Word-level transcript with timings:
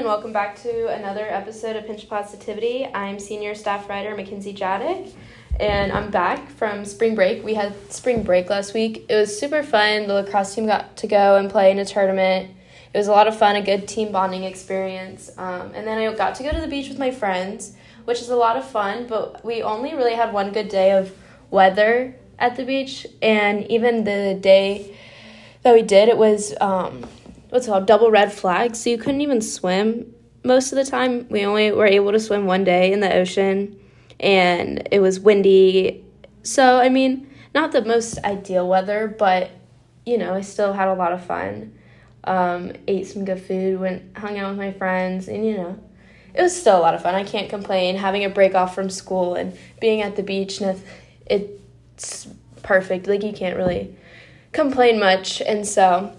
and 0.00 0.06
welcome 0.06 0.32
back 0.32 0.60
to 0.60 0.88
another 0.88 1.24
episode 1.24 1.76
of 1.76 1.86
Pinch 1.86 2.08
Positivity. 2.08 2.86
I'm 2.86 3.20
senior 3.20 3.54
staff 3.54 3.88
writer 3.88 4.12
MacKenzie 4.16 4.56
Jadick, 4.56 5.12
and 5.60 5.92
I'm 5.92 6.10
back 6.10 6.48
from 6.48 6.84
spring 6.84 7.14
break. 7.14 7.44
We 7.44 7.54
had 7.54 7.92
spring 7.92 8.24
break 8.24 8.50
last 8.50 8.74
week. 8.74 9.04
It 9.08 9.14
was 9.14 9.38
super 9.38 9.62
fun. 9.62 10.08
The 10.08 10.14
lacrosse 10.14 10.54
team 10.54 10.66
got 10.66 10.96
to 10.96 11.06
go 11.06 11.36
and 11.36 11.48
play 11.48 11.70
in 11.70 11.78
a 11.78 11.84
tournament. 11.84 12.50
It 12.92 12.98
was 12.98 13.06
a 13.06 13.12
lot 13.12 13.28
of 13.28 13.38
fun, 13.38 13.54
a 13.54 13.62
good 13.62 13.86
team 13.86 14.10
bonding 14.10 14.42
experience. 14.42 15.30
Um, 15.38 15.70
and 15.74 15.86
then 15.86 15.98
I 15.98 16.12
got 16.12 16.34
to 16.36 16.42
go 16.42 16.50
to 16.50 16.60
the 16.60 16.66
beach 16.66 16.88
with 16.88 16.98
my 16.98 17.12
friends, 17.12 17.74
which 18.06 18.20
is 18.20 18.30
a 18.30 18.36
lot 18.36 18.56
of 18.56 18.68
fun, 18.68 19.06
but 19.06 19.44
we 19.44 19.62
only 19.62 19.94
really 19.94 20.14
had 20.14 20.32
one 20.32 20.50
good 20.50 20.68
day 20.68 20.90
of 20.90 21.12
weather 21.50 22.16
at 22.36 22.56
the 22.56 22.64
beach, 22.64 23.06
and 23.22 23.64
even 23.70 24.02
the 24.02 24.36
day 24.40 24.96
that 25.62 25.72
we 25.72 25.82
did, 25.82 26.08
it 26.08 26.18
was. 26.18 26.52
Um, 26.60 27.06
what's 27.50 27.66
called 27.66 27.86
double 27.86 28.10
red 28.10 28.32
flag 28.32 28.74
so 28.74 28.90
you 28.90 28.98
couldn't 28.98 29.20
even 29.20 29.40
swim 29.40 30.12
most 30.42 30.72
of 30.72 30.76
the 30.76 30.84
time. 30.84 31.26
We 31.28 31.44
only 31.44 31.70
were 31.70 31.86
able 31.86 32.12
to 32.12 32.20
swim 32.20 32.46
one 32.46 32.64
day 32.64 32.92
in 32.92 33.00
the 33.00 33.14
ocean 33.14 33.78
and 34.18 34.88
it 34.90 35.00
was 35.00 35.20
windy. 35.20 36.04
So 36.42 36.78
i 36.78 36.88
mean 36.88 37.28
not 37.54 37.72
the 37.72 37.84
most 37.84 38.18
ideal 38.24 38.66
weather 38.68 39.14
but 39.18 39.50
you 40.06 40.16
know 40.16 40.34
i 40.34 40.40
still 40.40 40.72
had 40.72 40.88
a 40.88 40.94
lot 40.94 41.12
of 41.12 41.24
fun. 41.24 41.74
Um, 42.24 42.72
ate 42.86 43.06
some 43.06 43.24
good 43.24 43.40
food 43.40 43.80
went 43.80 44.16
hung 44.16 44.38
out 44.38 44.50
with 44.50 44.58
my 44.58 44.72
friends 44.72 45.28
and 45.28 45.44
you 45.44 45.56
know 45.56 45.78
it 46.34 46.42
was 46.42 46.58
still 46.58 46.78
a 46.78 46.80
lot 46.80 46.94
of 46.94 47.02
fun. 47.02 47.14
I 47.14 47.24
can't 47.24 47.48
complain. 47.48 47.96
Having 47.96 48.24
a 48.24 48.28
break 48.28 48.54
off 48.54 48.74
from 48.74 48.88
school 48.88 49.34
and 49.34 49.56
being 49.80 50.00
at 50.00 50.16
the 50.16 50.22
beach 50.22 50.62
it's 51.26 52.28
perfect 52.62 53.06
like 53.06 53.22
you 53.22 53.32
can't 53.32 53.56
really 53.56 53.94
complain 54.52 54.98
much. 54.98 55.40
And 55.40 55.66
so 55.66 56.14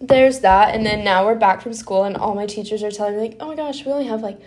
there's 0.00 0.40
that 0.40 0.74
and 0.74 0.84
then 0.84 1.04
now 1.04 1.26
we're 1.26 1.34
back 1.34 1.60
from 1.60 1.74
school 1.74 2.04
and 2.04 2.16
all 2.16 2.34
my 2.34 2.46
teachers 2.46 2.82
are 2.82 2.90
telling 2.90 3.16
me 3.16 3.20
like 3.20 3.36
oh 3.40 3.48
my 3.48 3.54
gosh 3.54 3.84
we 3.84 3.92
only 3.92 4.06
have 4.06 4.22
like 4.22 4.40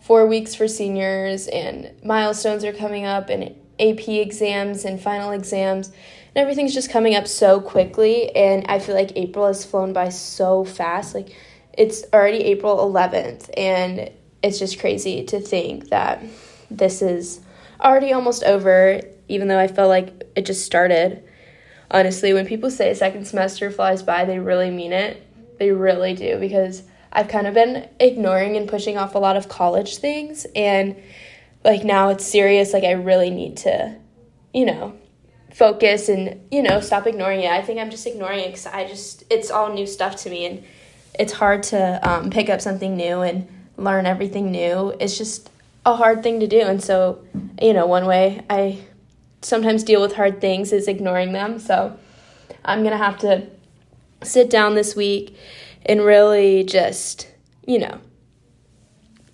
four 0.00 0.26
weeks 0.26 0.54
for 0.56 0.66
seniors 0.66 1.46
and 1.46 1.92
milestones 2.02 2.64
are 2.64 2.72
coming 2.72 3.04
up 3.04 3.28
and 3.28 3.44
ap 3.78 4.08
exams 4.08 4.84
and 4.84 5.00
final 5.00 5.30
exams 5.30 5.88
and 5.88 6.36
everything's 6.36 6.74
just 6.74 6.90
coming 6.90 7.14
up 7.14 7.28
so 7.28 7.60
quickly 7.60 8.34
and 8.34 8.66
i 8.68 8.80
feel 8.80 8.96
like 8.96 9.12
april 9.14 9.46
has 9.46 9.64
flown 9.64 9.92
by 9.92 10.08
so 10.08 10.64
fast. 10.64 11.14
Like 11.14 11.28
it's 11.72 12.02
already 12.12 12.38
april 12.38 12.76
11th 12.78 13.50
and 13.56 14.10
it's 14.42 14.58
just 14.58 14.80
crazy 14.80 15.24
to 15.26 15.38
think 15.40 15.90
that 15.90 16.24
this 16.72 17.02
is 17.02 17.40
already 17.80 18.12
almost 18.12 18.42
over 18.42 19.00
even 19.28 19.46
though 19.46 19.60
i 19.60 19.68
felt 19.68 19.88
like 19.88 20.28
it 20.34 20.44
just 20.44 20.66
started 20.66 21.22
honestly, 21.90 22.32
when 22.32 22.46
people 22.46 22.70
say 22.70 22.92
second 22.94 23.26
semester 23.26 23.70
flies 23.70 24.02
by, 24.02 24.24
they 24.24 24.38
really 24.38 24.70
mean 24.70 24.92
it. 24.92 25.22
They 25.58 25.70
really 25.70 26.14
do 26.14 26.38
because 26.38 26.82
I've 27.12 27.28
kind 27.28 27.46
of 27.46 27.54
been 27.54 27.88
ignoring 27.98 28.56
and 28.56 28.68
pushing 28.68 28.96
off 28.96 29.14
a 29.14 29.18
lot 29.18 29.36
of 29.36 29.48
college 29.48 29.96
things 29.96 30.46
and 30.54 30.96
like 31.64 31.84
now 31.84 32.10
it's 32.10 32.24
serious 32.24 32.72
like 32.72 32.84
I 32.84 32.92
really 32.92 33.30
need 33.30 33.56
to 33.58 33.96
you 34.54 34.64
know 34.64 34.96
focus 35.52 36.08
and 36.08 36.40
you 36.50 36.62
know 36.62 36.80
stop 36.80 37.06
ignoring 37.06 37.40
it. 37.40 37.50
I 37.50 37.62
think 37.62 37.80
I'm 37.80 37.90
just 37.90 38.06
ignoring 38.06 38.40
it 38.40 38.50
cuz 38.50 38.66
I 38.66 38.86
just 38.86 39.24
it's 39.30 39.50
all 39.50 39.72
new 39.72 39.86
stuff 39.86 40.16
to 40.16 40.30
me 40.30 40.46
and 40.46 40.64
it's 41.18 41.32
hard 41.32 41.64
to 41.64 42.08
um, 42.08 42.30
pick 42.30 42.48
up 42.48 42.60
something 42.60 42.96
new 42.96 43.22
and 43.22 43.48
learn 43.76 44.06
everything 44.06 44.52
new. 44.52 44.94
It's 45.00 45.18
just 45.18 45.50
a 45.84 45.96
hard 45.96 46.22
thing 46.22 46.40
to 46.40 46.46
do 46.46 46.60
and 46.60 46.82
so 46.82 47.18
you 47.60 47.72
know 47.72 47.86
one 47.86 48.06
way 48.06 48.42
I 48.50 48.78
sometimes 49.42 49.84
deal 49.84 50.00
with 50.00 50.14
hard 50.14 50.40
things 50.40 50.72
is 50.72 50.88
ignoring 50.88 51.32
them. 51.32 51.58
So 51.58 51.98
I'm 52.64 52.80
going 52.80 52.92
to 52.92 52.98
have 52.98 53.18
to 53.18 53.46
sit 54.22 54.50
down 54.50 54.74
this 54.74 54.96
week 54.96 55.36
and 55.86 56.04
really 56.04 56.64
just, 56.64 57.30
you 57.66 57.78
know, 57.78 58.00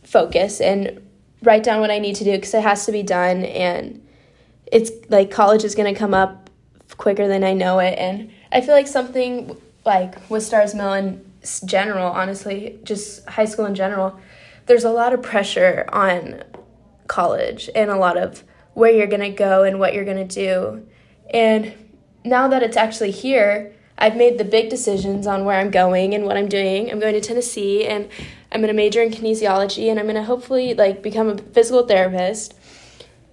focus 0.02 0.60
and 0.60 1.00
write 1.42 1.62
down 1.62 1.80
what 1.80 1.90
I 1.90 1.98
need 1.98 2.16
to 2.16 2.24
do 2.24 2.32
because 2.32 2.54
it 2.54 2.62
has 2.62 2.86
to 2.86 2.92
be 2.92 3.02
done. 3.02 3.44
And 3.44 4.06
it's 4.70 4.90
like 5.08 5.30
college 5.30 5.64
is 5.64 5.74
going 5.74 5.92
to 5.92 5.98
come 5.98 6.14
up 6.14 6.50
quicker 6.96 7.26
than 7.26 7.44
I 7.44 7.52
know 7.52 7.78
it. 7.78 7.98
And 7.98 8.30
I 8.52 8.60
feel 8.60 8.74
like 8.74 8.86
something 8.86 9.56
like 9.84 10.30
with 10.30 10.42
Starr's 10.42 10.74
Mill 10.74 10.92
in 10.92 11.24
general, 11.64 12.10
honestly, 12.10 12.78
just 12.84 13.26
high 13.28 13.44
school 13.44 13.66
in 13.66 13.74
general, 13.74 14.18
there's 14.66 14.84
a 14.84 14.90
lot 14.90 15.12
of 15.12 15.22
pressure 15.22 15.86
on 15.92 16.42
college 17.06 17.68
and 17.74 17.90
a 17.90 17.96
lot 17.96 18.16
of 18.16 18.44
where 18.74 18.92
you're 18.92 19.06
going 19.06 19.20
to 19.20 19.30
go 19.30 19.62
and 19.62 19.78
what 19.78 19.94
you're 19.94 20.04
going 20.04 20.28
to 20.28 20.34
do. 20.34 20.86
And 21.32 21.72
now 22.24 22.48
that 22.48 22.62
it's 22.62 22.76
actually 22.76 23.12
here, 23.12 23.72
I've 23.96 24.16
made 24.16 24.38
the 24.38 24.44
big 24.44 24.70
decisions 24.70 25.26
on 25.26 25.44
where 25.44 25.58
I'm 25.58 25.70
going 25.70 26.14
and 26.14 26.24
what 26.24 26.36
I'm 26.36 26.48
doing. 26.48 26.90
I'm 26.90 26.98
going 26.98 27.14
to 27.14 27.20
Tennessee 27.20 27.86
and 27.86 28.08
I'm 28.50 28.60
going 28.60 28.68
to 28.68 28.74
major 28.74 29.02
in 29.02 29.10
kinesiology 29.10 29.88
and 29.90 29.98
I'm 29.98 30.06
going 30.06 30.16
to 30.16 30.24
hopefully 30.24 30.74
like 30.74 31.02
become 31.02 31.28
a 31.28 31.38
physical 31.38 31.86
therapist. 31.86 32.54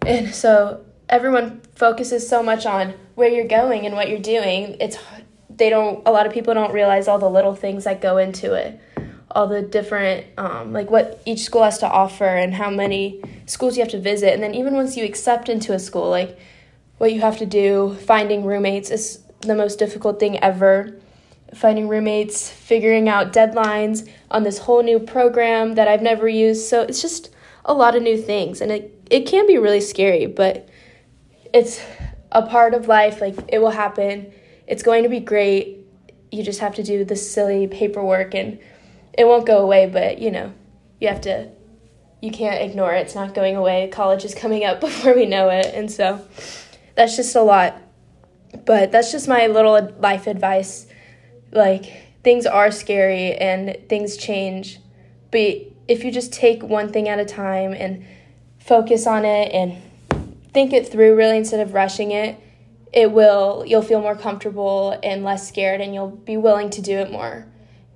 And 0.06 0.34
so 0.34 0.86
everyone 1.10 1.62
focuses 1.76 2.28
so 2.28 2.44
much 2.44 2.66
on 2.66 2.94
where 3.16 3.30
you're 3.30 3.48
going 3.48 3.86
and 3.86 3.96
what 3.96 4.10
you're 4.10 4.20
doing. 4.20 4.78
It's 4.80 4.98
they 5.50 5.70
don't 5.70 6.02
a 6.08 6.12
lot 6.12 6.26
of 6.26 6.32
people 6.32 6.54
don't 6.54 6.74
realize 6.74 7.08
all 7.08 7.20
the 7.20 7.30
little 7.30 7.54
things 7.54 7.84
that 7.84 8.02
go 8.02 8.18
into 8.18 8.54
it 8.54 8.80
all 9.36 9.48
the 9.48 9.62
different 9.62 10.26
um, 10.38 10.74
like 10.74 10.90
what 10.90 11.22
each 11.26 11.40
school 11.40 11.64
has 11.64 11.78
to 11.80 11.88
offer 11.88 12.26
and 12.26 12.54
how 12.54 12.70
many 12.70 13.22
schools 13.46 13.78
you 13.78 13.84
have 13.84 13.92
to 13.92 14.00
visit. 14.00 14.34
And 14.34 14.44
then 14.44 14.54
even 14.56 14.74
once 14.74 14.98
you 14.98 15.06
accept 15.06 15.50
into 15.50 15.74
a 15.74 15.80
school 15.80 16.10
like 16.10 16.38
what 16.98 17.14
you 17.14 17.22
have 17.22 17.38
to 17.38 17.46
do 17.46 17.96
finding 18.02 18.46
roommates 18.46 18.92
is 18.92 19.20
the 19.42 19.56
most 19.56 19.80
difficult 19.80 20.20
thing 20.20 20.40
ever. 20.40 20.98
Finding 21.54 21.88
roommates 21.88 22.50
figuring 22.50 23.10
out 23.10 23.34
deadlines 23.34 24.08
on 24.30 24.44
this 24.44 24.60
whole 24.60 24.84
new 24.84 25.00
program 25.00 25.76
that 25.76 25.88
i've 25.88 26.02
never 26.02 26.28
used. 26.28 26.68
So 26.68 26.82
it's 26.82 27.02
just 27.02 27.30
a 27.66 27.74
lot 27.74 27.96
of 27.96 28.04
new 28.04 28.18
things. 28.18 28.62
And 28.62 28.72
it, 28.72 29.04
it 29.10 29.28
can 29.28 29.48
be 29.48 29.58
really 29.58 29.82
scary 29.82 30.26
but 30.26 30.70
it's 31.54 31.82
a 32.32 32.42
part 32.42 32.74
of 32.74 32.88
life. 32.88 33.22
Like 33.22 33.36
it 33.50 33.60
will 33.60 33.72
happen. 33.72 34.32
It's 34.68 34.84
going 34.84 35.04
to 35.04 35.10
be 35.10 35.20
great. 35.20 35.86
You 36.32 36.44
just 36.44 36.60
have 36.60 36.76
to 36.76 36.84
do 36.84 37.04
the 37.04 37.16
silly 37.16 37.68
paperwork 37.68 38.34
and 38.34 38.60
it 39.18 39.26
won't 39.26 39.46
go 39.46 39.60
away, 39.60 39.88
but 39.88 40.20
you 40.20 40.32
know, 40.32 40.54
you 41.00 41.08
have 41.08 41.22
to 41.22 41.50
you 42.22 42.32
can't 42.32 42.62
ignore 42.62 42.94
it. 42.94 43.02
It's 43.02 43.16
not 43.16 43.34
going 43.34 43.56
away. 43.56 43.90
College 43.92 44.24
is 44.24 44.36
coming 44.36 44.64
up 44.64 44.80
before 44.82 45.16
we 45.16 45.26
know 45.26 45.50
it. 45.50 45.74
And 45.74 45.92
so 45.92 46.26
that's 46.96 47.16
just 47.16 47.36
a 47.36 47.42
lot. 47.42 47.82
But 48.66 48.92
that's 48.92 49.12
just 49.12 49.28
my 49.28 49.48
little 49.48 49.94
life 50.00 50.28
advice. 50.28 50.88
Like 51.52 51.92
things 52.24 52.46
are 52.46 52.72
scary 52.72 53.34
and 53.34 53.78
things 53.90 54.18
change. 54.18 54.80
But 55.32 55.72
if 55.88 56.04
you 56.04 56.12
just 56.12 56.32
take 56.32 56.62
one 56.62 56.92
thing 56.92 57.10
at 57.10 57.20
a 57.20 57.26
time 57.26 57.74
and 57.74 58.06
focus 58.60 59.08
on 59.08 59.26
it 59.26 59.52
and 59.52 59.82
think 60.54 60.74
it 60.74 60.88
through 60.92 61.16
really 61.16 61.38
instead 61.38 61.60
of 61.60 61.74
rushing 61.74 62.12
it, 62.12 62.40
it 62.94 63.12
will 63.12 63.64
you'll 63.66 63.82
feel 63.82 64.02
more 64.02 64.16
comfortable 64.16 65.00
and 65.02 65.24
less 65.24 65.48
scared 65.48 65.80
and 65.82 65.94
you'll 65.94 66.10
be 66.10 66.38
willing 66.38 66.70
to 66.72 66.82
do 66.82 66.98
it 66.98 67.10
more. 67.10 67.48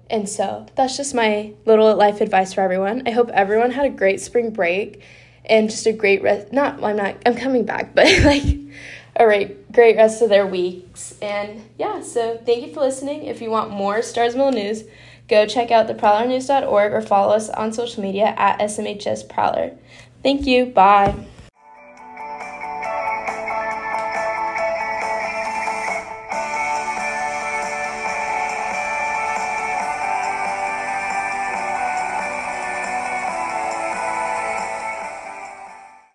And 0.09 0.29
so 0.29 0.66
that's 0.75 0.97
just 0.97 1.13
my 1.16 1.53
little 1.66 1.95
life 1.95 2.21
advice 2.21 2.53
for 2.53 2.61
everyone. 2.61 3.03
I 3.05 3.11
hope 3.11 3.29
everyone 3.29 3.71
had 3.71 3.85
a 3.85 3.89
great 3.89 4.21
spring 4.21 4.51
break 4.51 5.01
and 5.45 5.69
just 5.69 5.85
a 5.85 5.93
great 5.93 6.21
rest. 6.21 6.51
Not, 6.51 6.83
I'm 6.83 6.97
not, 6.97 7.17
I'm 7.25 7.35
coming 7.35 7.66
back, 7.66 7.95
but 7.95 8.05
like, 8.23 8.44
all 9.19 9.27
right, 9.27 9.71
great 9.71 9.95
rest 9.95 10.21
of 10.21 10.29
their 10.29 10.45
weeks. 10.45 11.15
And 11.21 11.63
yeah, 11.77 12.01
so 12.01 12.38
thank 12.45 12.65
you 12.65 12.73
for 12.73 12.81
listening. 12.81 13.25
If 13.25 13.41
you 13.41 13.49
want 13.49 13.71
more 13.71 14.01
Starr's 14.01 14.35
Mill 14.35 14.51
news, 14.51 14.83
go 15.27 15.45
check 15.45 15.71
out 15.71 15.88
theprowlernews.org 15.88 16.94
or 16.94 17.01
follow 17.01 17.33
us 17.33 17.50
on 17.50 17.74
social 17.74 18.03
media 18.03 18.35
at 18.38 18.59
SMHS 18.59 19.27
Prowler. 19.27 19.77
Thank 20.21 20.45
you. 20.45 20.68
Bye. 20.68 21.15